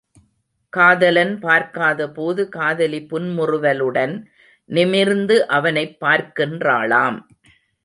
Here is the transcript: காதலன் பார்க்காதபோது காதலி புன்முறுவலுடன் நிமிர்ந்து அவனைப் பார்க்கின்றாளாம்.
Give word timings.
காதலன் 0.69 1.39
பார்க்காதபோது 1.39 2.49
காதலி 2.49 3.05
புன்முறுவலுடன் 3.05 4.25
நிமிர்ந்து 4.65 5.47
அவனைப் 5.47 5.97
பார்க்கின்றாளாம். 6.01 7.19